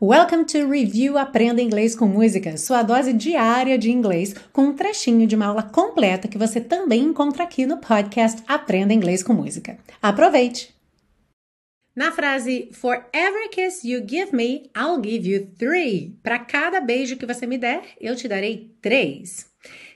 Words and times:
Welcome 0.00 0.44
to 0.44 0.70
Review 0.70 1.18
Aprenda 1.18 1.60
Inglês 1.60 1.96
com 1.96 2.06
Música, 2.06 2.56
sua 2.56 2.84
dose 2.84 3.12
diária 3.12 3.76
de 3.76 3.90
inglês, 3.90 4.32
com 4.52 4.66
um 4.66 4.72
trechinho 4.72 5.26
de 5.26 5.34
uma 5.34 5.46
aula 5.46 5.64
completa 5.64 6.28
que 6.28 6.38
você 6.38 6.60
também 6.60 7.02
encontra 7.02 7.42
aqui 7.42 7.66
no 7.66 7.78
podcast 7.78 8.40
Aprenda 8.46 8.94
Inglês 8.94 9.24
com 9.24 9.32
Música. 9.32 9.76
Aproveite! 10.00 10.72
Na 11.96 12.12
frase 12.12 12.68
For 12.70 13.06
every 13.12 13.48
kiss 13.48 13.84
you 13.84 14.00
give 14.06 14.32
me, 14.32 14.70
I'll 14.72 15.02
give 15.02 15.28
you 15.28 15.48
three. 15.58 16.16
Para 16.22 16.38
cada 16.38 16.80
beijo 16.80 17.16
que 17.16 17.26
você 17.26 17.44
me 17.44 17.58
der, 17.58 17.82
eu 18.00 18.14
te 18.14 18.28
darei 18.28 18.72
três. 18.80 19.50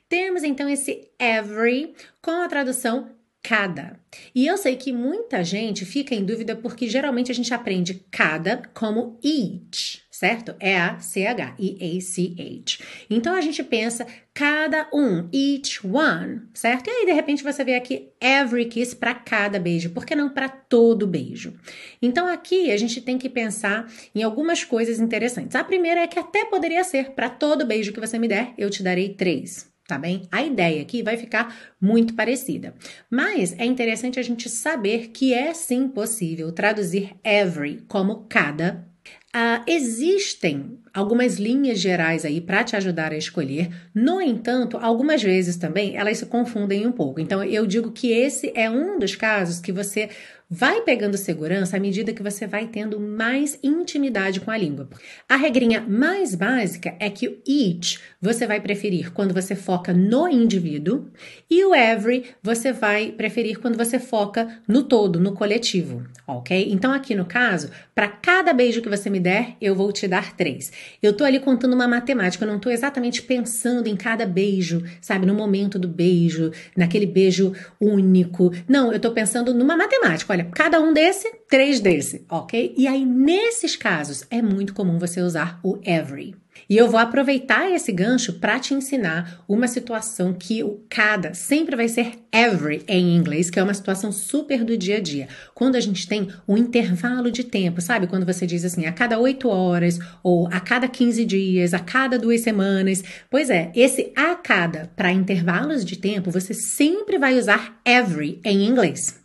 Temos 0.09 0.43
então 0.43 0.69
esse 0.69 1.13
every 1.17 1.95
com 2.21 2.43
a 2.43 2.49
tradução 2.49 3.09
cada. 3.43 3.99
E 4.35 4.47
eu 4.47 4.57
sei 4.57 4.77
que 4.77 4.93
muita 4.93 5.43
gente 5.43 5.85
fica 5.85 6.15
em 6.15 6.25
dúvida 6.25 6.55
porque 6.55 6.89
geralmente 6.89 7.33
a 7.33 7.35
gente 7.35 7.53
aprende 7.53 8.05
cada 8.11 8.63
como 8.73 9.19
each, 9.23 10.03
certo? 10.11 10.55
É 10.61 10.79
a 10.79 11.01
C 11.01 11.27
H 11.27 11.57
E 11.59 11.77
A 11.81 12.01
C 12.01 12.35
H. 12.39 12.79
Então 13.11 13.35
a 13.35 13.41
gente 13.41 13.63
pensa 13.65 14.07
cada 14.33 14.89
um, 14.95 15.29
each 15.33 15.85
one, 15.85 16.43
certo? 16.55 16.89
E 16.89 16.91
aí 16.91 17.07
de 17.07 17.13
repente 17.13 17.43
você 17.43 17.65
vê 17.65 17.75
aqui 17.75 18.11
every 18.21 18.67
kiss 18.67 18.95
para 18.95 19.15
cada 19.15 19.59
beijo, 19.59 19.91
por 19.91 20.07
que 20.07 20.15
não 20.15 20.31
para 20.31 20.49
todo 20.49 21.07
beijo? 21.07 21.55
Então 22.01 22.29
aqui 22.29 22.71
a 22.71 22.77
gente 22.77 23.01
tem 23.01 23.19
que 23.19 23.29
pensar 23.29 23.91
em 24.15 24.23
algumas 24.23 24.63
coisas 24.63 25.01
interessantes. 25.01 25.57
A 25.57 25.65
primeira 25.65 26.03
é 26.03 26.07
que 26.07 26.19
até 26.19 26.45
poderia 26.45 26.85
ser 26.85 27.11
para 27.11 27.29
todo 27.29 27.67
beijo 27.67 27.93
que 27.93 28.01
você 28.01 28.19
me 28.19 28.29
der, 28.29 28.55
eu 28.57 28.71
te 28.71 28.83
darei 28.83 29.15
três 29.15 29.72
tá 29.93 29.99
bem? 29.99 30.23
A 30.33 30.43
ideia 30.43 30.81
aqui 30.81 31.03
vai 31.03 31.19
ficar 31.19 31.55
muito 31.79 32.15
parecida. 32.15 32.75
Mas 33.11 33.55
é 33.59 33.67
interessante 33.67 34.19
a 34.19 34.23
gente 34.23 34.49
saber 34.49 35.09
que 35.09 35.35
é 35.35 35.53
sim 35.53 35.87
possível 35.87 36.51
traduzir 36.51 37.15
every 37.23 37.83
como 37.87 38.25
cada. 38.27 38.87
Uh, 39.35 39.65
existem 39.67 40.79
algumas 40.95 41.37
linhas 41.37 41.79
gerais 41.79 42.25
aí 42.25 42.41
para 42.41 42.65
te 42.65 42.75
ajudar 42.75 43.13
a 43.13 43.19
escolher. 43.19 43.69
No 43.95 44.19
entanto, 44.19 44.79
algumas 44.79 45.23
vezes 45.23 45.57
também 45.57 45.95
elas 45.95 46.17
se 46.17 46.25
confundem 46.27 46.87
um 46.87 46.93
pouco. 46.93 47.21
Então, 47.21 47.45
eu 47.45 47.67
digo 47.67 47.93
que 47.93 48.13
esse 48.13 48.51
é 48.55 48.71
um 48.71 48.99
dos 48.99 49.15
casos 49.15 49.61
que 49.61 49.73
você 49.73 50.09
vai 50.55 50.83
pegando 50.83 51.17
segurança 51.17 51.79
à 51.79 51.81
medida 51.81 52.13
que 52.13 52.23
você 52.23 52.47
vai 52.47 52.67
tendo 52.67 53.01
mais 53.01 53.59
intimidade 53.63 54.39
com 54.39 54.51
a 54.51 54.57
língua. 54.59 54.87
A 55.27 55.35
regrinha 55.35 55.81
mais 55.81 56.35
básica 56.35 56.95
é 57.01 57.09
que 57.09 57.27
o 57.27 57.39
each 57.49 57.99
você 58.21 58.47
vai 58.47 58.61
preferir 58.61 59.13
quando 59.13 59.33
você 59.33 59.57
foca 59.57 59.95
no 59.95 60.29
indivíduo 60.29 61.07
e 61.49 61.65
o 61.65 61.75
every 61.75 62.27
você 62.43 62.71
vai 62.71 63.13
preferir 63.13 63.61
quando 63.61 63.79
você 63.79 63.99
foca 63.99 64.61
no 64.69 64.83
todo, 64.83 65.19
no 65.19 65.33
coletivo, 65.33 66.03
ok? 66.27 66.69
Então, 66.71 66.93
aqui 66.93 67.15
no 67.15 67.25
caso, 67.25 67.71
para 67.95 68.09
cada 68.09 68.53
beijo 68.53 68.83
que 68.83 68.91
você 68.91 69.09
me 69.09 69.21
der, 69.21 69.57
eu 69.59 69.75
vou 69.75 69.91
te 69.91 70.07
dar 70.07 70.37
três. 70.37 70.71
Eu 71.03 71.15
tô 71.15 71.25
ali 71.25 71.41
contando 71.41 71.73
uma 71.73 71.89
matemática, 71.89 72.45
eu 72.45 72.53
não 72.53 72.59
tô 72.59 72.69
exatamente 72.69 73.23
pensando 73.23 73.87
em 73.87 73.97
cada 73.97 74.27
beijo, 74.27 74.85
sabe, 75.01 75.25
no 75.25 75.35
momento 75.35 75.79
do 75.79 75.89
beijo, 75.89 76.53
naquele 76.77 77.07
beijo 77.07 77.55
único. 77.81 78.53
Não, 78.69 78.93
eu 78.93 79.01
tô 79.01 79.13
pensando 79.13 79.55
numa 79.55 79.79
matemática. 79.79 80.31
Olha, 80.31 80.42
cada 80.45 80.81
um 80.81 80.93
desse, 80.93 81.31
três 81.49 81.81
desse, 81.81 82.25
ok? 82.31 82.75
E 82.77 82.87
aí, 82.87 83.05
nesses 83.05 83.77
casos, 83.77 84.25
é 84.31 84.41
muito 84.41 84.75
comum 84.75 84.99
você 84.99 85.21
usar 85.21 85.61
o 85.63 85.79
every. 85.85 86.35
E 86.69 86.77
eu 86.77 86.89
vou 86.89 86.99
aproveitar 86.99 87.71
esse 87.71 87.93
gancho 87.93 88.35
para 88.35 88.59
te 88.59 88.75
ensinar 88.75 89.45
uma 89.49 89.67
situação 89.67 90.33
que 90.33 90.63
o 90.63 90.81
cada 90.89 91.35
sempre 91.35 91.77
vai 91.77 91.89
ser 91.89 92.13
every 92.33 92.83
em 92.89 93.15
inglês, 93.15 93.51
que 93.51 93.59
é 93.59 93.63
uma 93.63 93.75
situação 93.75 94.13
super 94.13 94.65
do 94.65 94.77
dia 94.77 94.97
a 94.97 95.01
dia. 95.01 95.29
Quando 95.55 95.77
a 95.77 95.81
gente 95.81 96.07
tem 96.07 96.29
um 96.47 96.57
intervalo 96.57 97.31
de 97.31 97.45
tempo, 97.45 97.81
sabe? 97.81 98.07
Quando 98.07 98.27
você 98.27 98.47
diz 98.47 98.65
assim, 98.65 98.87
a 98.87 98.93
cada 98.93 99.19
8 99.19 99.49
horas, 99.49 99.99
ou 100.23 100.47
a 100.49 100.61
cada 100.61 100.89
15 100.89 101.25
dias, 101.25 101.75
a 101.75 101.79
cada 101.79 102.19
duas 102.19 102.41
semanas. 102.41 103.03
Pois 103.31 103.51
é, 103.51 103.71
esse 103.75 104.13
a 104.17 104.35
cada 104.35 104.91
para 104.97 105.13
intervalos 105.13 105.85
de 105.85 105.97
tempo, 105.99 106.31
você 106.31 106.55
sempre 106.55 107.19
vai 107.19 107.39
usar 107.39 107.81
every 107.85 108.41
em 108.45 108.65
inglês. 108.65 109.22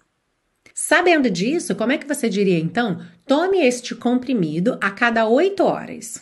Sabendo 0.88 1.30
disso, 1.30 1.76
como 1.76 1.92
é 1.92 1.98
que 1.98 2.08
você 2.08 2.30
diria 2.30 2.58
então? 2.58 3.02
Tome 3.26 3.60
este 3.60 3.94
comprimido 3.94 4.78
a 4.80 4.90
cada 4.90 5.28
8 5.28 5.62
horas. 5.62 6.22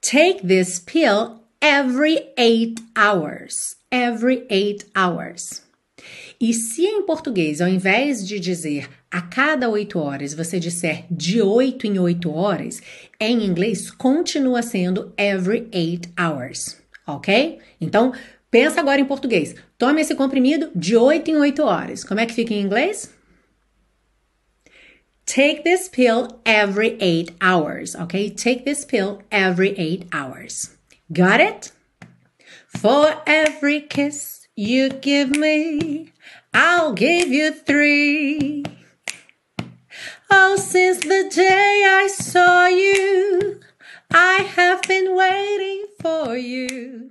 Take 0.00 0.46
this 0.46 0.78
pill 0.78 1.40
every 1.60 2.20
8 2.38 2.80
hours. 2.96 3.74
Every 3.90 4.46
8 4.48 4.86
hours. 4.96 5.64
E 6.40 6.54
se 6.54 6.86
em 6.86 7.02
português, 7.02 7.60
ao 7.60 7.66
invés 7.66 8.24
de 8.24 8.38
dizer 8.38 8.88
a 9.10 9.20
cada 9.20 9.68
8 9.68 9.98
horas, 9.98 10.34
você 10.34 10.60
disser 10.60 11.06
de 11.10 11.42
8 11.42 11.84
em 11.88 11.98
8 11.98 12.30
horas, 12.30 12.80
em 13.18 13.44
inglês 13.44 13.90
continua 13.90 14.62
sendo 14.62 15.12
every 15.16 15.68
8 15.74 16.10
hours, 16.16 16.80
ok? 17.08 17.58
Então, 17.80 18.12
pensa 18.54 18.78
agora 18.78 19.00
em 19.00 19.04
português. 19.04 19.56
Tome 19.76 20.00
esse 20.00 20.14
comprimido 20.14 20.70
de 20.76 20.96
8 20.96 21.28
em 21.28 21.36
8 21.38 21.60
horas. 21.64 22.04
Como 22.04 22.20
é 22.20 22.26
que 22.26 22.32
fica 22.32 22.54
em 22.54 22.60
inglês? 22.60 23.12
Take 25.26 25.64
this 25.64 25.88
pill 25.88 26.28
every 26.44 26.96
8 27.00 27.34
hours, 27.42 27.96
okay? 27.96 28.30
Take 28.30 28.62
this 28.62 28.84
pill 28.84 29.18
every 29.28 29.74
8 29.76 30.06
hours. 30.12 30.70
Got 31.10 31.40
it? 31.40 31.72
For 32.68 33.20
every 33.26 33.80
kiss 33.80 34.46
you 34.54 34.90
give 35.00 35.36
me, 35.36 36.12
I'll 36.54 36.94
give 36.94 37.32
you 37.32 37.50
three. 37.50 38.62
Oh, 40.30 40.54
since 40.56 41.00
the 41.00 41.28
day 41.28 41.82
I 41.84 42.06
saw 42.06 42.68
you, 42.68 43.58
I 44.12 44.42
have 44.54 44.82
been 44.82 45.16
waiting 45.16 45.86
for 46.00 46.36
you. 46.36 47.10